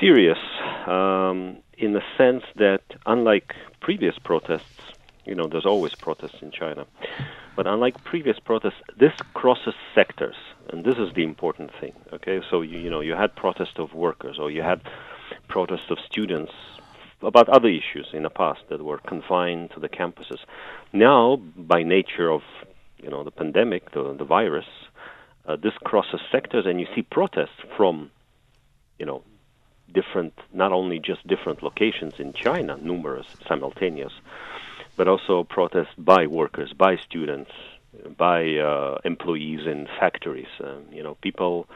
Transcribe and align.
serious 0.00 0.38
um, 0.86 1.58
in 1.76 1.92
the 1.92 2.02
sense 2.16 2.44
that, 2.56 2.82
unlike 3.06 3.54
previous 3.80 4.18
protests, 4.18 4.80
you 5.24 5.34
know, 5.34 5.46
there's 5.46 5.66
always 5.66 5.94
protests 5.94 6.42
in 6.42 6.50
China, 6.50 6.86
but 7.56 7.66
unlike 7.66 8.02
previous 8.04 8.38
protests, 8.38 8.80
this 8.98 9.12
crosses 9.34 9.74
sectors, 9.94 10.36
and 10.70 10.84
this 10.84 10.96
is 10.96 11.12
the 11.14 11.24
important 11.24 11.70
thing. 11.80 11.92
Okay, 12.12 12.40
so 12.50 12.62
you, 12.62 12.78
you 12.78 12.90
know, 12.90 13.00
you 13.00 13.14
had 13.14 13.34
protests 13.34 13.78
of 13.78 13.92
workers, 13.94 14.38
or 14.38 14.50
you 14.50 14.62
had 14.62 14.80
protests 15.48 15.90
of 15.90 15.98
students 16.10 16.52
about 17.20 17.48
other 17.48 17.68
issues 17.68 18.08
in 18.12 18.22
the 18.22 18.30
past 18.30 18.60
that 18.68 18.82
were 18.82 18.98
confined 18.98 19.70
to 19.72 19.80
the 19.80 19.88
campuses. 19.88 20.38
Now, 20.92 21.36
by 21.56 21.82
nature 21.82 22.30
of 22.30 22.42
you 22.98 23.10
know 23.10 23.24
the 23.24 23.30
pandemic, 23.30 23.90
the 23.92 24.14
the 24.16 24.24
virus, 24.24 24.66
uh, 25.46 25.56
this 25.56 25.74
crosses 25.84 26.20
sectors, 26.30 26.64
and 26.66 26.80
you 26.80 26.86
see 26.94 27.02
protests 27.02 27.60
from 27.76 28.10
you 28.98 29.06
know 29.06 29.22
different, 29.92 30.34
not 30.52 30.72
only 30.72 30.98
just 30.98 31.26
different 31.26 31.62
locations 31.62 32.14
in 32.18 32.32
China, 32.32 32.76
numerous, 32.80 33.26
simultaneous, 33.46 34.12
but 34.96 35.08
also 35.08 35.44
protests 35.44 35.94
by 35.96 36.26
workers, 36.26 36.72
by 36.72 36.96
students, 36.96 37.50
by 38.16 38.56
uh, 38.56 38.98
employees 39.04 39.66
in 39.66 39.86
factories. 39.98 40.48
Um, 40.62 40.84
you 40.92 41.02
know, 41.02 41.16
people 41.22 41.66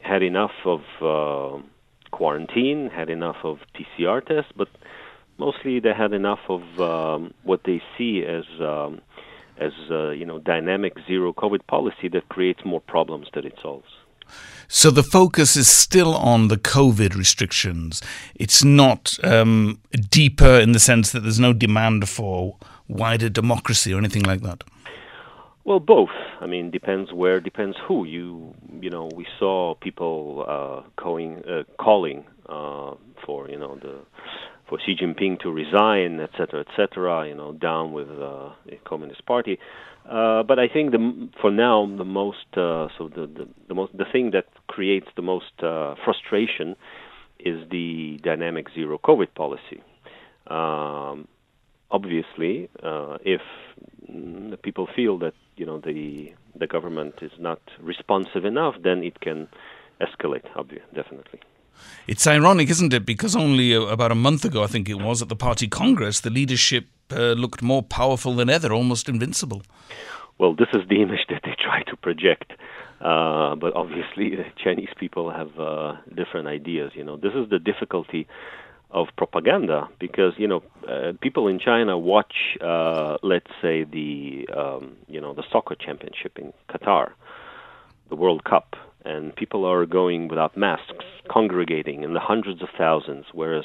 had 0.00 0.22
enough 0.22 0.52
of 0.64 0.82
uh, 1.00 1.62
quarantine, 2.10 2.90
had 2.90 3.10
enough 3.10 3.36
of 3.44 3.58
PCR 3.74 4.24
tests, 4.24 4.52
but 4.56 4.68
mostly 5.38 5.80
they 5.80 5.92
had 5.92 6.12
enough 6.12 6.40
of 6.48 6.62
um, 6.80 7.34
what 7.42 7.60
they 7.64 7.82
see 7.96 8.24
as 8.24 8.44
um, 8.60 9.00
as 9.58 9.72
uh, 9.90 10.10
you 10.10 10.24
know 10.24 10.38
dynamic 10.38 10.94
zero 11.06 11.32
COVID 11.32 11.66
policy 11.66 12.08
that 12.12 12.28
creates 12.28 12.64
more 12.64 12.80
problems 12.80 13.28
than 13.34 13.44
it 13.46 13.58
solves. 13.60 13.88
So 14.68 14.90
the 14.90 15.02
focus 15.02 15.56
is 15.56 15.68
still 15.68 16.14
on 16.16 16.48
the 16.48 16.56
COVID 16.56 17.14
restrictions. 17.14 18.00
It's 18.34 18.64
not 18.64 19.18
um, 19.22 19.80
deeper 20.10 20.58
in 20.58 20.72
the 20.72 20.78
sense 20.78 21.12
that 21.12 21.20
there's 21.20 21.40
no 21.40 21.52
demand 21.52 22.08
for 22.08 22.56
wider 22.88 23.28
democracy 23.28 23.92
or 23.92 23.98
anything 23.98 24.22
like 24.22 24.40
that. 24.42 24.64
Well, 25.64 25.78
both. 25.78 26.10
I 26.40 26.46
mean, 26.46 26.70
depends 26.70 27.12
where, 27.12 27.38
depends 27.38 27.76
who. 27.86 28.04
You, 28.04 28.54
you 28.80 28.90
know, 28.90 29.10
we 29.14 29.26
saw 29.38 29.74
people 29.74 30.44
uh, 30.48 30.88
going, 31.00 31.42
uh, 31.44 31.62
calling 31.78 32.24
uh, 32.48 32.94
for, 33.24 33.48
you 33.48 33.58
know, 33.58 33.76
the 33.76 34.00
for 34.72 34.78
Xi 34.86 34.96
Jinping 34.96 35.38
to 35.40 35.50
resign, 35.50 36.18
etc., 36.18 36.64
etc. 36.66 37.28
You 37.28 37.34
know, 37.34 37.52
down 37.52 37.92
with 37.92 38.08
uh, 38.08 38.50
the 38.64 38.76
Communist 38.84 39.26
Party. 39.26 39.58
Uh, 40.08 40.42
but 40.42 40.58
I 40.58 40.68
think 40.68 40.90
the, 40.90 41.28
for 41.40 41.50
now 41.50 41.86
the 41.86 42.04
most 42.04 42.46
uh, 42.54 42.88
so 42.98 43.08
the, 43.08 43.26
the, 43.26 43.48
the 43.68 43.74
most 43.74 43.96
the 43.96 44.04
thing 44.10 44.32
that 44.32 44.46
creates 44.66 45.06
the 45.14 45.22
most 45.22 45.52
uh, 45.62 45.94
frustration 46.04 46.74
is 47.38 47.68
the 47.70 48.18
dynamic 48.22 48.66
zero 48.74 48.98
COVID 48.98 49.34
policy. 49.34 49.80
Um, 50.48 51.28
obviously, 51.90 52.68
uh, 52.82 53.18
if 53.24 53.42
the 54.08 54.56
people 54.56 54.88
feel 54.94 55.18
that 55.18 55.34
you 55.56 55.66
know 55.66 55.78
the 55.78 56.32
the 56.58 56.66
government 56.66 57.14
is 57.22 57.32
not 57.38 57.60
responsive 57.80 58.44
enough, 58.44 58.74
then 58.82 59.04
it 59.04 59.20
can 59.20 59.48
escalate. 60.00 60.44
Obviously, 60.56 60.88
definitely. 60.94 61.40
It's 62.06 62.26
ironic, 62.26 62.68
isn't 62.70 62.92
it? 62.92 63.06
Because 63.06 63.34
only 63.36 63.72
about 63.72 64.12
a 64.12 64.16
month 64.16 64.44
ago, 64.44 64.62
I 64.62 64.66
think 64.66 64.88
it 64.88 65.00
was, 65.00 65.22
at 65.22 65.28
the 65.28 65.36
party 65.36 65.68
congress, 65.68 66.20
the 66.20 66.30
leadership 66.30 66.86
uh, 67.12 67.34
looked 67.34 67.62
more 67.62 67.82
powerful 67.82 68.34
than 68.34 68.48
ever, 68.50 68.72
almost 68.72 69.08
invincible. 69.08 69.62
Well, 70.38 70.54
this 70.54 70.68
is 70.72 70.88
the 70.88 71.02
image 71.02 71.26
that 71.28 71.42
they 71.44 71.54
try 71.58 71.82
to 71.84 71.96
project. 71.96 72.52
Uh, 73.00 73.56
but 73.56 73.74
obviously, 73.74 74.36
the 74.36 74.44
Chinese 74.62 74.90
people 74.98 75.30
have 75.30 75.58
uh, 75.58 75.96
different 76.14 76.46
ideas. 76.46 76.92
You 76.94 77.04
know, 77.04 77.16
this 77.16 77.32
is 77.34 77.48
the 77.50 77.58
difficulty 77.58 78.28
of 78.92 79.08
propaganda 79.16 79.88
because 79.98 80.34
you 80.36 80.46
know 80.46 80.62
uh, 80.88 81.12
people 81.20 81.48
in 81.48 81.58
China 81.58 81.98
watch, 81.98 82.34
uh, 82.60 83.16
let's 83.22 83.50
say 83.60 83.84
the 83.84 84.46
um, 84.56 84.96
you 85.08 85.20
know 85.20 85.34
the 85.34 85.42
soccer 85.50 85.74
championship 85.74 86.38
in 86.38 86.52
Qatar, 86.68 87.12
the 88.08 88.16
World 88.16 88.44
Cup, 88.44 88.76
and 89.04 89.34
people 89.34 89.64
are 89.64 89.86
going 89.86 90.28
without 90.28 90.56
masks, 90.56 91.04
congregating 91.30 92.02
in 92.02 92.14
the 92.14 92.20
hundreds 92.20 92.62
of 92.62 92.68
thousands, 92.76 93.26
whereas 93.32 93.64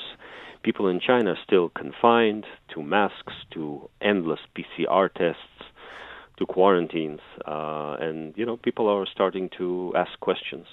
people 0.63 0.87
in 0.87 0.99
China 0.99 1.31
are 1.31 1.37
still 1.45 1.69
confined 1.69 2.45
to 2.73 2.81
masks, 2.81 3.33
to 3.53 3.89
endless 4.01 4.39
PCR 4.57 5.13
tests, 5.13 5.41
to 6.37 6.45
quarantines, 6.45 7.19
uh, 7.47 7.97
and 7.99 8.33
you 8.37 8.45
know 8.45 8.57
people 8.57 8.87
are 8.87 9.05
starting 9.11 9.49
to 9.57 9.93
ask 9.95 10.19
questions. 10.19 10.65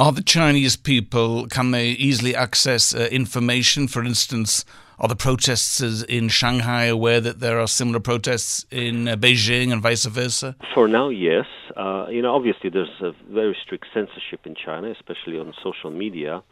Are 0.00 0.12
the 0.12 0.22
Chinese 0.22 0.76
people 0.76 1.46
can 1.46 1.72
they 1.72 1.88
easily 1.88 2.34
access 2.34 2.94
uh, 2.94 3.08
information? 3.12 3.86
For 3.86 4.02
instance, 4.02 4.64
are 4.98 5.08
the 5.08 5.14
protesters 5.14 6.02
in 6.04 6.30
Shanghai 6.30 6.84
aware 6.84 7.20
that 7.20 7.40
there 7.40 7.60
are 7.60 7.68
similar 7.68 8.00
protests 8.00 8.64
in 8.70 9.08
uh, 9.08 9.16
Beijing 9.16 9.70
and 9.70 9.82
vice 9.82 10.06
versa? 10.06 10.56
For 10.74 10.88
now, 10.88 11.10
yes. 11.10 11.44
Uh, 11.76 12.06
you 12.08 12.22
know, 12.22 12.34
obviously, 12.34 12.70
there's 12.70 12.98
a 13.02 13.12
very 13.30 13.54
strict 13.62 13.88
censorship 13.92 14.46
in 14.46 14.54
China, 14.54 14.90
especially 14.90 15.38
on 15.38 15.52
social 15.62 15.90
media. 15.90 16.42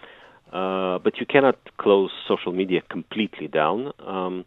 Uh, 0.52 0.98
but 0.98 1.16
you 1.16 1.24
cannot 1.24 1.56
close 1.78 2.10
social 2.28 2.52
media 2.52 2.82
completely 2.90 3.48
down. 3.48 3.92
Um, 4.06 4.44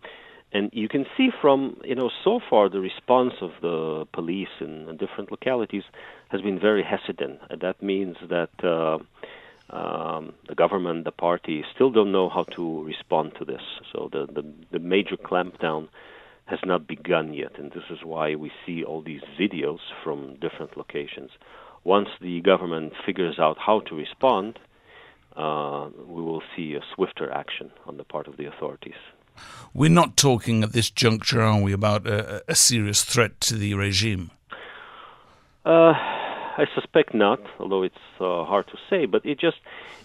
and 0.54 0.70
you 0.74 0.88
can 0.88 1.06
see 1.18 1.30
from 1.42 1.78
you 1.84 1.96
know 1.96 2.12
so 2.24 2.40
far 2.50 2.70
the 2.70 2.80
response 2.80 3.34
of 3.42 3.52
the 3.62 4.06
police 4.14 4.54
in, 4.60 4.90
in 4.90 4.98
different 4.98 5.32
localities 5.32 5.84
has 6.32 6.42
been 6.42 6.60
very 6.60 6.84
hesitant. 6.84 7.40
That 7.60 7.84
means 7.84 8.16
that 8.30 8.50
uh, 8.64 8.98
um, 9.76 10.34
the 10.48 10.56
government, 10.56 11.04
the 11.04 11.12
party, 11.12 11.64
still 11.74 11.92
don't 11.92 12.12
know 12.12 12.30
how 12.30 12.44
to 12.56 12.84
respond 12.84 13.34
to 13.40 13.46
this. 13.46 13.62
So 13.92 14.10
the, 14.12 14.28
the, 14.28 14.44
the 14.72 14.80
major 14.80 15.18
clampdown 15.18 15.90
has 16.46 16.60
not 16.66 16.88
begun 16.88 17.34
yet, 17.34 17.58
and 17.58 17.72
this 17.72 17.84
is 17.90 18.00
why 18.04 18.36
we 18.36 18.52
see 18.66 18.84
all 18.84 19.02
these 19.02 19.22
videos 19.40 19.80
from 20.04 20.36
different 20.36 20.78
locations. 20.78 21.32
Once 21.84 22.10
the 22.22 22.42
government 22.42 22.94
figures 23.06 23.40
out 23.40 23.58
how 23.58 23.80
to 23.82 23.96
respond, 23.96 24.60
uh, 25.36 25.90
we 26.06 26.22
will 26.22 26.44
see 26.56 26.76
a 26.76 26.82
swifter 26.94 27.32
action 27.32 27.72
on 27.86 27.98
the 27.98 28.04
part 28.04 28.28
of 28.28 28.38
the 28.38 28.46
authorities. 28.46 29.02
We're 29.74 29.90
not 29.90 30.18
talking 30.18 30.64
at 30.64 30.74
this 30.74 30.90
juncture, 30.90 31.42
are 31.42 31.62
we, 31.62 31.72
about 31.72 32.06
a, 32.06 32.44
a 32.48 32.56
serious 32.56 33.04
threat 33.04 33.40
to 33.42 33.56
the 33.56 33.74
regime? 33.74 34.32
Uh, 35.64 35.94
I 36.58 36.66
suspect 36.76 37.14
not, 37.14 37.40
although 37.60 37.84
it's 37.84 37.96
uh, 38.20 38.44
hard 38.46 38.68
to 38.68 38.78
say. 38.90 39.06
But 39.06 39.26
it 39.26 39.40
just 39.40 39.58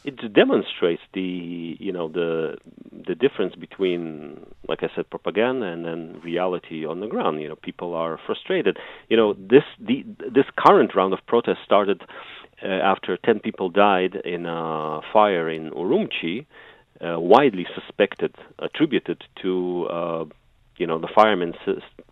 it 0.05 0.33
demonstrates 0.33 1.03
the 1.13 1.77
you 1.79 1.93
know 1.93 2.09
the 2.09 2.57
the 2.93 3.15
difference 3.15 3.55
between, 3.55 4.47
like 4.69 4.83
I 4.83 4.91
said, 4.95 5.11
propaganda 5.11 5.67
and 5.67 5.85
then 5.85 6.21
reality 6.23 6.87
on 6.87 7.01
the 7.01 7.07
ground. 7.07 7.41
You 7.41 7.49
know, 7.49 7.57
people 7.57 7.95
are 7.95 8.19
frustrated. 8.27 8.79
You 9.09 9.17
know, 9.17 9.35
this 9.35 9.65
the 9.81 10.05
this 10.19 10.47
current 10.57 10.95
round 10.95 11.13
of 11.13 11.21
protests 11.27 11.65
started 11.65 12.03
uh, 12.63 12.67
after 12.67 13.17
ten 13.17 13.41
people 13.41 13.69
died 13.69 14.15
in 14.25 14.47
a 14.47 15.01
fire 15.13 15.49
in 15.51 15.71
Urumqi, 15.71 16.47
uh, 17.01 17.21
widely 17.21 17.67
suspected, 17.75 18.35
attributed 18.59 19.25
to 19.43 19.87
uh, 19.91 20.25
you 20.79 20.87
know 20.87 20.99
the 20.99 21.09
firemen's 21.15 21.57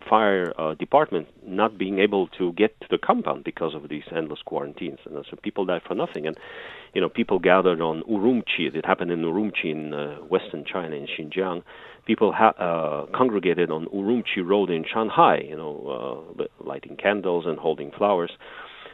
fire 0.09 0.53
uh, 0.59 0.73
department 0.75 1.27
not 1.45 1.77
being 1.77 1.99
able 1.99 2.27
to 2.37 2.53
get 2.53 2.79
to 2.81 2.87
the 2.89 2.97
compound 2.97 3.43
because 3.43 3.73
of 3.73 3.89
these 3.89 4.03
endless 4.15 4.39
quarantines, 4.45 4.99
and 5.05 5.25
so 5.29 5.37
people 5.41 5.65
died 5.65 5.81
for 5.87 5.95
nothing. 5.95 6.27
And 6.27 6.37
you 6.93 7.01
know, 7.01 7.09
people 7.09 7.39
gathered 7.39 7.81
on 7.81 8.03
Urumqi. 8.03 8.73
It 8.73 8.85
happened 8.85 9.11
in 9.11 9.21
Urumqi 9.21 9.65
in 9.65 9.93
uh, 9.93 10.15
western 10.29 10.63
China, 10.65 10.95
in 10.95 11.07
Xinjiang. 11.07 11.63
People 12.05 12.31
ha- 12.31 12.53
uh, 12.57 13.17
congregated 13.17 13.69
on 13.69 13.87
Urumqi 13.87 14.45
Road 14.45 14.69
in 14.69 14.85
Shanghai. 14.91 15.43
You 15.47 15.57
know, 15.57 16.35
uh, 16.39 16.43
lighting 16.63 16.95
candles 16.95 17.45
and 17.45 17.59
holding 17.59 17.91
flowers. 17.91 18.31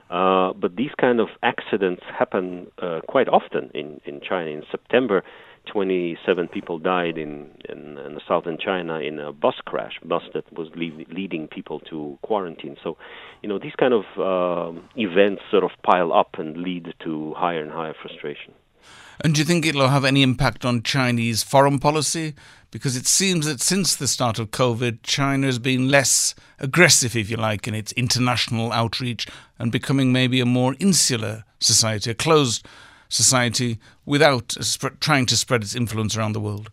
Uh, 0.09 0.51
but 0.53 0.75
these 0.75 0.91
kind 0.99 1.21
of 1.21 1.29
accidents 1.41 2.01
happen 2.19 2.67
uh, 2.81 2.99
quite 3.07 3.29
often 3.29 3.71
in, 3.73 4.01
in 4.05 4.19
China. 4.19 4.49
In 4.49 4.63
September, 4.69 5.23
27 5.67 6.47
people 6.47 6.79
died 6.79 7.17
in, 7.17 7.49
in, 7.69 7.97
in 7.97 8.19
southern 8.27 8.57
China 8.57 8.99
in 8.99 9.19
a 9.19 9.31
bus 9.31 9.55
crash, 9.65 9.93
bus 10.03 10.23
that 10.33 10.51
was 10.53 10.67
lead, 10.75 11.07
leading 11.09 11.47
people 11.47 11.79
to 11.81 12.17
quarantine. 12.23 12.77
So, 12.83 12.97
you 13.41 13.49
know, 13.49 13.59
these 13.59 13.75
kind 13.79 13.93
of 13.93 14.03
um, 14.17 14.89
events 14.95 15.41
sort 15.51 15.63
of 15.63 15.71
pile 15.83 16.11
up 16.11 16.35
and 16.37 16.57
lead 16.57 16.93
to 17.03 17.33
higher 17.35 17.61
and 17.61 17.71
higher 17.71 17.93
frustration. 18.01 18.53
And 19.23 19.35
do 19.35 19.41
you 19.41 19.45
think 19.45 19.65
it'll 19.65 19.89
have 19.89 20.03
any 20.03 20.23
impact 20.23 20.65
on 20.65 20.81
Chinese 20.81 21.43
foreign 21.43 21.77
policy? 21.77 22.33
Because 22.71 22.95
it 22.95 23.05
seems 23.05 23.45
that 23.45 23.61
since 23.61 23.95
the 23.95 24.07
start 24.07 24.39
of 24.39 24.49
COVID, 24.49 24.99
China 25.03 25.45
has 25.45 25.59
been 25.59 25.89
less 25.89 26.33
aggressive, 26.57 27.15
if 27.15 27.29
you 27.29 27.37
like, 27.37 27.67
in 27.67 27.75
its 27.75 27.91
international 27.91 28.71
outreach 28.71 29.27
and 29.59 29.71
becoming 29.71 30.11
maybe 30.11 30.39
a 30.39 30.45
more 30.45 30.75
insular 30.79 31.43
society, 31.59 32.09
a 32.09 32.15
closed 32.15 32.65
society 33.11 33.77
without 34.05 34.55
trying 34.99 35.25
to 35.27 35.37
spread 35.37 35.61
its 35.61 35.75
influence 35.75 36.17
around 36.17 36.33
the 36.33 36.39
world? 36.39 36.71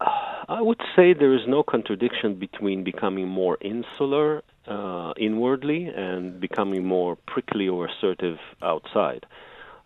I 0.00 0.62
would 0.62 0.80
say 0.96 1.12
there 1.12 1.34
is 1.34 1.46
no 1.46 1.62
contradiction 1.62 2.38
between 2.38 2.82
becoming 2.82 3.28
more 3.28 3.58
insular 3.60 4.42
uh, 4.66 5.12
inwardly 5.18 5.86
and 5.86 6.40
becoming 6.40 6.86
more 6.86 7.16
prickly 7.26 7.68
or 7.68 7.86
assertive 7.86 8.38
outside. 8.62 9.26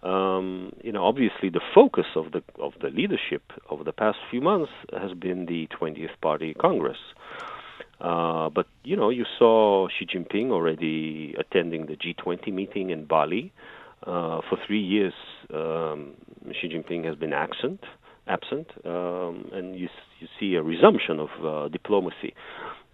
um, 0.03 0.73
you 0.83 0.91
know, 0.91 1.05
obviously 1.05 1.49
the 1.49 1.61
focus 1.75 2.07
of 2.17 2.33
the 2.33 2.43
of 2.59 2.73
the 2.81 2.89
leadership 2.89 3.43
over 3.71 3.85
the 3.85 3.93
past 3.93 4.19
few 4.31 4.41
months 4.41 4.73
has 4.93 5.13
been 5.13 5.47
the 5.47 5.69
20th 5.69 6.21
Party 6.21 6.55
Congress. 6.55 6.99
Uh, 8.01 8.49
but 8.51 8.67
you 8.83 8.97
know, 8.97 9.11
you 9.11 9.25
saw 9.39 9.89
Xi 9.89 10.07
Jinping 10.07 10.51
already 10.51 11.37
attending 11.39 11.87
the 11.87 11.97
G20 11.97 12.53
meeting 12.53 12.91
in 12.91 13.05
Bali. 13.05 13.53
Uh, 14.07 14.41
for 14.49 14.59
three 14.67 14.81
years, 14.81 15.13
um, 15.55 16.15
Xi 16.61 16.69
Jinping 16.69 17.05
has 17.05 17.15
been 17.15 17.33
absent, 17.33 17.81
absent, 18.27 18.67
um, 18.85 19.49
and 19.53 19.77
you 19.79 19.89
you 20.19 20.29
see 20.39 20.55
a 20.55 20.63
resumption 20.63 21.21
of 21.21 21.29
uh, 21.45 21.69
diplomacy, 21.69 22.35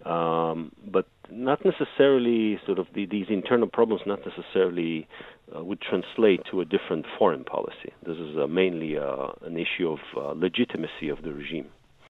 um, 0.05 0.71
but 0.91 1.07
not 1.31 1.59
necessarily 1.63 2.59
sort 2.65 2.79
of 2.79 2.87
the, 2.93 3.05
these 3.05 3.27
internal 3.29 3.67
problems. 3.67 4.01
Not 4.05 4.19
necessarily 4.25 5.07
uh, 5.55 5.63
would 5.63 5.81
translate 5.81 6.41
to 6.51 6.61
a 6.61 6.65
different 6.65 7.05
foreign 7.17 7.43
policy. 7.43 7.93
This 8.05 8.17
is 8.17 8.37
uh, 8.37 8.47
mainly 8.47 8.97
uh, 8.97 9.27
an 9.43 9.57
issue 9.57 9.89
of 9.89 9.99
uh, 10.15 10.31
legitimacy 10.39 11.09
of 11.09 11.23
the 11.23 11.33
regime. 11.33 11.69